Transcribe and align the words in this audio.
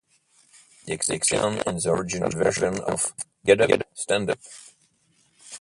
The 0.87 0.93
exception 0.93 1.61
is 1.67 1.83
the 1.83 1.91
original 1.91 2.31
version 2.31 2.79
of 2.79 3.13
"Get 3.45 3.61
Up, 3.61 3.83
Stand 3.93 4.31
Up". 4.31 4.39